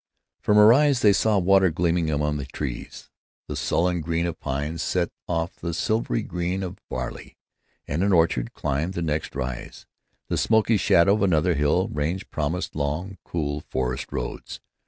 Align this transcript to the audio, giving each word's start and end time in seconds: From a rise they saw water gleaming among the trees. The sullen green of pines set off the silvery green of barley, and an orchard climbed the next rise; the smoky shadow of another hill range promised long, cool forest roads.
From 0.41 0.57
a 0.57 0.65
rise 0.65 1.01
they 1.03 1.13
saw 1.13 1.37
water 1.37 1.69
gleaming 1.69 2.09
among 2.09 2.37
the 2.37 2.45
trees. 2.47 3.11
The 3.47 3.55
sullen 3.55 4.01
green 4.01 4.25
of 4.25 4.39
pines 4.39 4.81
set 4.81 5.11
off 5.27 5.57
the 5.57 5.75
silvery 5.75 6.23
green 6.23 6.63
of 6.63 6.79
barley, 6.89 7.37
and 7.87 8.03
an 8.03 8.11
orchard 8.11 8.51
climbed 8.55 8.95
the 8.95 9.03
next 9.03 9.35
rise; 9.35 9.85
the 10.27 10.39
smoky 10.39 10.77
shadow 10.77 11.13
of 11.13 11.21
another 11.21 11.53
hill 11.53 11.87
range 11.89 12.31
promised 12.31 12.75
long, 12.75 13.19
cool 13.23 13.59
forest 13.61 14.07
roads. 14.11 14.59